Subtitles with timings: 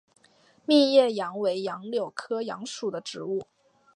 [0.65, 3.45] 密叶杨为杨柳科杨属的植物。